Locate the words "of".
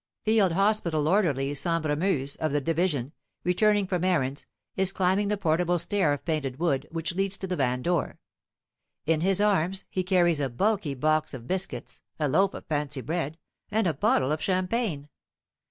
2.37-2.51, 6.11-6.25, 11.35-11.45, 12.55-12.65, 14.31-14.41